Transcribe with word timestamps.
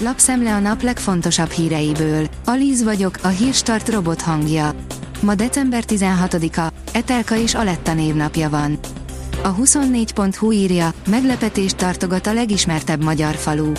Lapszemle 0.00 0.54
a 0.54 0.58
nap 0.58 0.82
legfontosabb 0.82 1.50
híreiből. 1.50 2.28
Alíz 2.44 2.82
vagyok, 2.82 3.18
a 3.22 3.28
hírstart 3.28 3.88
robot 3.88 4.20
hangja. 4.20 4.74
Ma 5.20 5.34
december 5.34 5.84
16-a, 5.86 6.72
Etelka 6.92 7.36
és 7.36 7.54
Aletta 7.54 7.94
névnapja 7.94 8.50
van. 8.50 8.78
A 9.42 9.54
24.hu 9.54 10.52
írja, 10.52 10.92
meglepetést 11.06 11.76
tartogat 11.76 12.26
a 12.26 12.32
legismertebb 12.32 13.02
magyar 13.02 13.34
falu. 13.34 13.72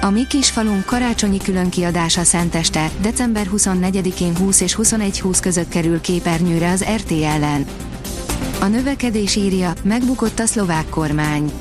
A 0.00 0.10
mi 0.10 0.26
kis 0.26 0.50
falunk 0.50 0.84
karácsonyi 0.84 1.38
különkiadása 1.38 2.22
Szenteste, 2.22 2.90
december 3.00 3.46
24-én 3.56 4.36
20 4.36 4.60
és 4.60 4.76
21-20 4.82 5.38
között 5.40 5.68
kerül 5.68 6.00
képernyőre 6.00 6.70
az 6.70 6.84
RTL-en. 6.96 7.66
A 8.60 8.66
növekedés 8.66 9.36
írja, 9.36 9.72
megbukott 9.82 10.38
a 10.38 10.46
szlovák 10.46 10.88
kormány. 10.88 11.52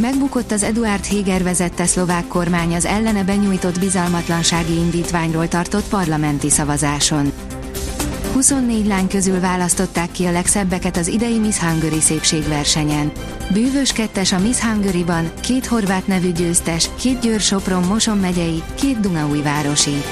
Megbukott 0.00 0.52
az 0.52 0.62
Eduard 0.62 1.06
Heger 1.06 1.42
vezette 1.42 1.86
szlovák 1.86 2.26
kormány 2.26 2.74
az 2.74 2.84
ellene 2.84 3.24
benyújtott 3.24 3.78
bizalmatlansági 3.78 4.72
indítványról 4.72 5.48
tartott 5.48 5.88
parlamenti 5.88 6.50
szavazáson. 6.50 7.32
24 8.32 8.86
lány 8.86 9.08
közül 9.08 9.40
választották 9.40 10.10
ki 10.10 10.24
a 10.24 10.30
legszebbeket 10.30 10.96
az 10.96 11.08
idei 11.08 11.38
Miss 11.38 11.58
Hungary 11.58 12.00
szépségversenyen. 12.00 13.12
Bűvös 13.52 13.92
kettes 13.92 14.32
a 14.32 14.38
Miss 14.38 14.58
Hungary-ban, 14.58 15.30
két 15.40 15.66
horvát 15.66 16.06
nevű 16.06 16.32
győztes, 16.32 16.90
két 17.00 17.20
Győr 17.20 17.40
Sopron 17.40 17.82
Moson 17.82 18.18
megyei, 18.18 18.62
két 18.74 19.00
Dunaújvárosi. 19.00 20.02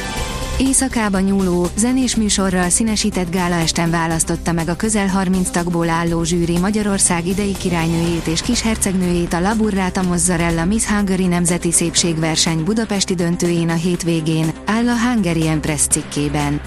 Éjszakában 0.58 1.22
nyúló, 1.22 1.66
zenés 1.76 2.16
műsorral 2.16 2.68
színesített 2.68 3.30
gálaesten 3.30 3.90
választotta 3.90 4.52
meg 4.52 4.68
a 4.68 4.77
közel 4.77 5.06
30 5.06 5.50
tagból 5.50 5.88
álló 5.88 6.22
zsűri 6.22 6.58
Magyarország 6.58 7.27
idei 7.27 7.52
királynőjét 7.52 8.27
és 8.27 8.42
kishercegnőjét 8.42 9.32
a 9.32 9.40
Laburrata 9.40 10.02
Mozzarella 10.02 10.64
Miss 10.64 10.84
Hungary 10.84 11.27
nemzeti 11.27 11.72
szépségverseny 11.72 12.64
budapesti 12.64 13.14
döntőjén 13.14 13.68
a 13.68 13.74
hétvégén, 13.74 14.52
áll 14.66 14.88
a 14.88 14.98
Hungarian 14.98 15.60
Press 15.60 15.86
cikkében. 15.86 16.61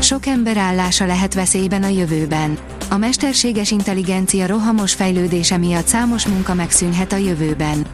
Sok 0.00 0.26
ember 0.26 0.56
állása 0.56 1.06
lehet 1.06 1.34
veszélyben 1.34 1.82
a 1.82 1.88
jövőben. 1.88 2.58
A 2.90 2.96
mesterséges 2.96 3.70
intelligencia 3.70 4.46
rohamos 4.46 4.94
fejlődése 4.94 5.56
miatt 5.56 5.86
számos 5.86 6.26
munka 6.26 6.54
megszűnhet 6.54 7.12
a 7.12 7.16
jövőben. 7.16 7.86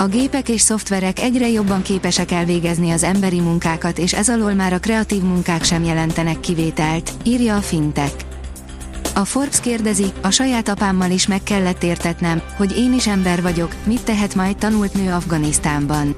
A 0.00 0.06
gépek 0.06 0.48
és 0.48 0.60
szoftverek 0.60 1.20
egyre 1.20 1.48
jobban 1.48 1.82
képesek 1.82 2.30
elvégezni 2.30 2.90
az 2.90 3.02
emberi 3.02 3.40
munkákat 3.40 3.98
és 3.98 4.14
ez 4.14 4.28
alól 4.28 4.54
már 4.54 4.72
a 4.72 4.78
kreatív 4.78 5.22
munkák 5.22 5.64
sem 5.64 5.84
jelentenek 5.84 6.40
kivételt, 6.40 7.12
írja 7.24 7.56
a 7.56 7.60
Fintech. 7.60 8.14
A 9.14 9.24
Forbes 9.24 9.60
kérdezi, 9.60 10.04
a 10.20 10.30
saját 10.30 10.68
apámmal 10.68 11.10
is 11.10 11.26
meg 11.26 11.42
kellett 11.42 11.82
értetnem, 11.82 12.42
hogy 12.56 12.78
én 12.78 12.92
is 12.92 13.06
ember 13.06 13.42
vagyok, 13.42 13.74
mit 13.84 14.02
tehet 14.04 14.34
majd 14.34 14.56
tanult 14.56 14.94
nő 14.94 15.12
Afganisztánban. 15.12 16.14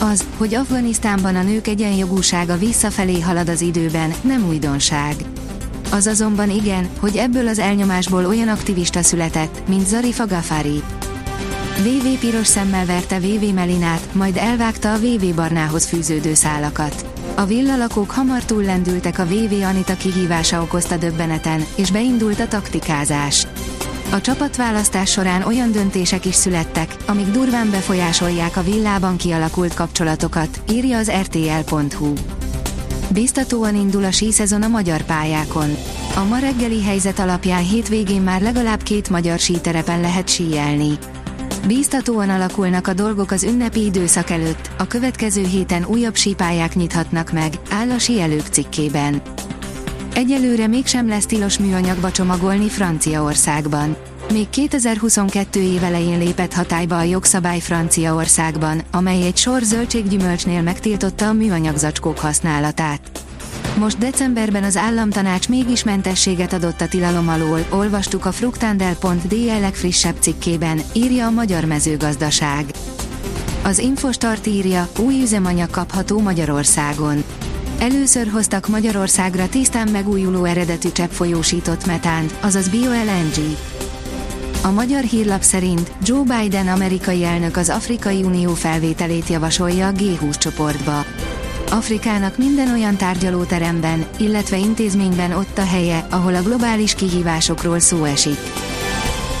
Az, 0.00 0.24
hogy 0.36 0.54
Afganisztánban 0.54 1.36
a 1.36 1.42
nők 1.42 1.66
egyenjogúsága 1.66 2.56
visszafelé 2.56 3.20
halad 3.20 3.48
az 3.48 3.60
időben, 3.60 4.12
nem 4.20 4.46
újdonság. 4.46 5.14
Az 5.90 6.06
azonban 6.06 6.50
igen, 6.50 6.88
hogy 7.00 7.16
ebből 7.16 7.48
az 7.48 7.58
elnyomásból 7.58 8.26
olyan 8.26 8.48
aktivista 8.48 9.02
született, 9.02 9.68
mint 9.68 9.86
Zarifa 9.86 10.26
Gafari. 10.26 10.82
VV 11.82 12.18
piros 12.20 12.46
szemmel 12.46 12.86
verte 12.86 13.18
VV 13.18 13.54
Melinát, 13.54 14.08
majd 14.12 14.36
elvágta 14.36 14.92
a 14.92 14.98
VV 14.98 15.34
Barnához 15.34 15.86
fűződő 15.86 16.34
szálakat. 16.34 17.06
A 17.34 17.44
villalakók 17.44 18.10
hamar 18.10 18.44
túllendültek 18.44 19.18
a 19.18 19.26
VV 19.26 19.62
Anita 19.62 19.96
kihívása 19.96 20.62
okozta 20.62 20.96
döbbeneten, 20.96 21.64
és 21.76 21.90
beindult 21.90 22.40
a 22.40 22.48
taktikázás. 22.48 23.46
A 24.10 24.20
csapatválasztás 24.20 25.10
során 25.10 25.42
olyan 25.42 25.72
döntések 25.72 26.24
is 26.24 26.34
születtek, 26.34 26.96
amik 27.06 27.26
durván 27.26 27.70
befolyásolják 27.70 28.56
a 28.56 28.62
villában 28.62 29.16
kialakult 29.16 29.74
kapcsolatokat, 29.74 30.60
írja 30.70 30.98
az 30.98 31.10
rtl.hu. 31.10 32.12
Biztatóan 33.10 33.74
indul 33.74 34.04
a 34.04 34.10
síszezon 34.10 34.62
a 34.62 34.68
magyar 34.68 35.02
pályákon. 35.02 35.76
A 36.14 36.24
ma 36.24 36.38
reggeli 36.38 36.82
helyzet 36.82 37.18
alapján 37.18 37.64
hétvégén 37.64 38.22
már 38.22 38.40
legalább 38.40 38.82
két 38.82 39.10
magyar 39.10 39.38
síterepen 39.38 40.00
lehet 40.00 40.28
síelni. 40.28 40.98
Bíztatóan 41.66 42.30
alakulnak 42.30 42.86
a 42.86 42.92
dolgok 42.92 43.30
az 43.30 43.42
ünnepi 43.42 43.84
időszak 43.84 44.30
előtt, 44.30 44.70
a 44.78 44.86
következő 44.86 45.46
héten 45.46 45.84
újabb 45.84 46.16
sípályák 46.16 46.74
nyithatnak 46.74 47.32
meg, 47.32 47.52
áll 47.70 47.90
a 47.90 47.98
síelők 47.98 48.46
cikkében. 48.50 49.22
Egyelőre 50.14 50.66
mégsem 50.66 51.08
lesz 51.08 51.26
tilos 51.26 51.58
műanyagba 51.58 52.10
csomagolni 52.10 52.68
Franciaországban. 52.68 53.96
Még 54.32 54.50
2022 54.50 55.60
év 55.60 55.82
elején 55.82 56.18
lépett 56.18 56.52
hatályba 56.52 56.98
a 56.98 57.02
jogszabály 57.02 57.60
Franciaországban, 57.60 58.82
amely 58.90 59.26
egy 59.26 59.36
sor 59.36 59.62
zöldséggyümölcsnél 59.62 60.62
megtiltotta 60.62 61.28
a 61.28 61.32
műanyag 61.32 61.76
használatát. 62.16 63.27
Most 63.78 63.98
decemberben 63.98 64.64
az 64.64 64.76
államtanács 64.76 65.48
mégis 65.48 65.84
mentességet 65.84 66.52
adott 66.52 66.80
a 66.80 66.88
tilalom 66.88 67.28
alól, 67.28 67.66
olvastuk 67.70 68.24
a 68.24 68.32
fruktandel.de 68.32 69.58
legfrissebb 69.58 70.16
cikkében, 70.20 70.80
írja 70.92 71.26
a 71.26 71.30
Magyar 71.30 71.64
Mezőgazdaság. 71.64 72.64
Az 73.62 73.78
Infostart 73.78 74.46
írja, 74.46 74.88
új 74.98 75.22
üzemanyag 75.22 75.70
kapható 75.70 76.20
Magyarországon. 76.20 77.24
Először 77.78 78.28
hoztak 78.28 78.68
Magyarországra 78.68 79.48
tisztán 79.48 79.88
megújuló 79.88 80.44
eredetű 80.44 80.88
cseppfolyósított 80.88 81.86
metánt, 81.86 82.34
azaz 82.40 82.68
BioLNG. 82.68 83.56
A 84.62 84.70
magyar 84.70 85.02
hírlap 85.02 85.42
szerint 85.42 85.92
Joe 86.02 86.22
Biden 86.22 86.68
amerikai 86.68 87.24
elnök 87.24 87.56
az 87.56 87.68
Afrikai 87.68 88.22
Unió 88.22 88.54
felvételét 88.54 89.28
javasolja 89.28 89.86
a 89.86 89.92
G20 89.92 90.38
csoportba. 90.38 91.04
Afrikának 91.70 92.38
minden 92.38 92.72
olyan 92.72 92.96
tárgyalóteremben, 92.96 94.06
illetve 94.18 94.56
intézményben 94.56 95.32
ott 95.32 95.58
a 95.58 95.64
helye, 95.64 96.06
ahol 96.10 96.34
a 96.34 96.42
globális 96.42 96.94
kihívásokról 96.94 97.78
szó 97.78 98.04
esik. 98.04 98.38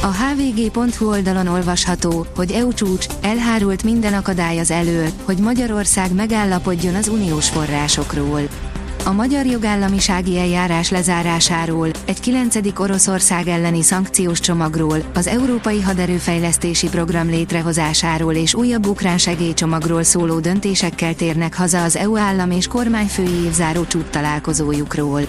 A 0.02 0.06
hvg.hu 0.06 1.08
oldalon 1.08 1.46
olvasható, 1.46 2.26
hogy 2.36 2.50
EU 2.50 2.72
csúcs, 2.72 3.06
elhárult 3.20 3.82
minden 3.82 4.14
akadály 4.14 4.58
az 4.58 4.70
elől, 4.70 5.08
hogy 5.24 5.38
Magyarország 5.38 6.14
megállapodjon 6.14 6.94
az 6.94 7.08
uniós 7.08 7.48
forrásokról. 7.48 8.40
A 9.08 9.12
magyar 9.12 9.46
jogállamisági 9.46 10.38
eljárás 10.38 10.90
lezárásáról, 10.90 11.88
egy 12.04 12.20
9. 12.20 12.56
Oroszország 12.78 13.48
elleni 13.48 13.82
szankciós 13.82 14.40
csomagról, 14.40 14.98
az 15.14 15.26
Európai 15.26 15.80
Haderőfejlesztési 15.80 16.88
Program 16.88 17.28
létrehozásáról 17.28 18.34
és 18.34 18.54
újabb 18.54 18.86
ukrán 18.86 19.18
segélycsomagról 19.18 20.02
szóló 20.02 20.38
döntésekkel 20.40 21.14
térnek 21.14 21.56
haza 21.56 21.82
az 21.82 21.96
EU 21.96 22.16
állam 22.16 22.50
és 22.50 22.66
kormányfői 22.66 23.44
évzáró 23.44 23.84
csúcs 23.84 24.08
találkozójukról. 24.10 25.20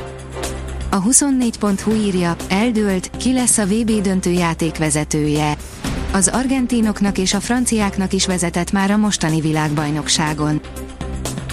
A 0.90 1.03
24.hu 1.03 1.91
írja, 1.91 2.35
eldőlt, 2.50 3.09
ki 3.17 3.34
lesz 3.34 3.57
a 3.57 3.66
VB 3.66 3.91
döntő 4.01 4.31
játékvezetője. 4.31 5.57
Az 6.11 6.28
argentinoknak 6.28 7.17
és 7.17 7.34
a 7.34 7.40
franciáknak 7.40 8.13
is 8.13 8.25
vezetett 8.25 8.72
már 8.72 8.91
a 8.91 8.97
mostani 8.97 9.41
világbajnokságon. 9.41 10.61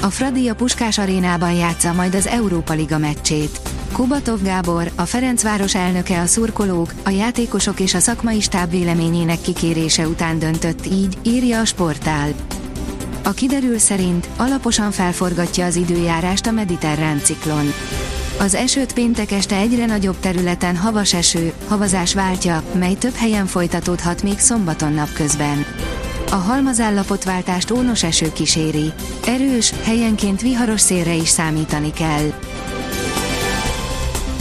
A 0.07 0.11
Fradi 0.11 0.49
a 0.49 0.55
Puskás 0.55 0.99
arénában 0.99 1.53
játsza 1.53 1.93
majd 1.93 2.15
az 2.15 2.27
Európa 2.27 2.73
Liga 2.73 2.99
meccsét. 2.99 3.61
Kubatov 3.93 4.43
Gábor, 4.43 4.91
a 4.95 5.03
Ferencváros 5.03 5.75
elnöke 5.75 6.21
a 6.21 6.27
szurkolók, 6.27 6.93
a 7.05 7.11
játékosok 7.11 7.81
és 7.81 7.95
a 7.95 7.99
szakmai 7.99 8.41
stáb 8.41 8.71
véleményének 8.71 9.41
kikérése 9.41 10.09
után 10.09 10.39
döntött 10.39 10.87
így, 10.87 11.19
írja 11.23 11.61
a 11.61 11.65
sportál. 11.65 12.29
A 13.25 13.31
kiderül 13.31 13.79
szerint 13.79 14.29
alaposan 14.37 14.91
felforgatja 14.91 15.65
az 15.65 15.77
időjárást 15.77 16.47
a 16.47 16.51
mediterrán 16.51 17.19
ciklon. 17.19 17.73
Az 18.39 18.55
esőt 18.55 18.93
péntek 18.93 19.33
este 19.33 19.57
egyre 19.57 19.87
nagyobb 19.87 20.21
területen 20.21 20.77
havas 20.77 21.15
eső, 21.15 21.53
havazás 21.69 22.15
váltja, 22.15 22.63
mely 22.73 22.95
több 22.95 23.15
helyen 23.15 23.47
folytatódhat 23.47 24.23
még 24.23 24.39
szombaton 24.39 24.93
napközben. 24.93 25.65
A 26.31 26.35
halmazállapotváltást 26.35 27.71
ónos 27.71 28.03
eső 28.03 28.33
kíséri. 28.33 28.93
Erős, 29.27 29.73
helyenként 29.83 30.41
viharos 30.41 30.81
szélre 30.81 31.15
is 31.15 31.29
számítani 31.29 31.93
kell. 31.93 32.33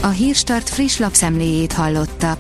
A 0.02 0.08
Hírstart 0.08 0.70
friss 0.70 0.98
lapszemléjét 0.98 1.74
hallotta. 1.74 2.38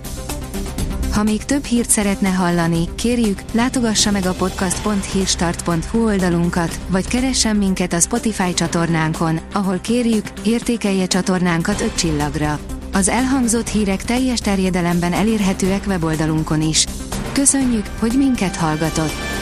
Ha 1.13 1.23
még 1.23 1.45
több 1.45 1.63
hírt 1.63 1.89
szeretne 1.89 2.29
hallani, 2.29 2.95
kérjük, 2.95 3.41
látogassa 3.51 4.11
meg 4.11 4.25
a 4.25 4.33
podcast.hírstart.hu 4.33 6.05
oldalunkat, 6.05 6.79
vagy 6.87 7.07
keressen 7.07 7.55
minket 7.55 7.93
a 7.93 7.99
Spotify 7.99 8.53
csatornánkon, 8.53 9.39
ahol 9.53 9.79
kérjük, 9.79 10.25
értékelje 10.43 11.05
csatornánkat 11.05 11.81
5 11.81 11.95
csillagra. 11.95 12.59
Az 12.93 13.07
elhangzott 13.07 13.67
hírek 13.67 14.03
teljes 14.03 14.39
terjedelemben 14.39 15.13
elérhetőek 15.13 15.83
weboldalunkon 15.87 16.61
is. 16.61 16.85
Köszönjük, 17.31 17.85
hogy 17.99 18.13
minket 18.17 18.55
hallgatott! 18.55 19.34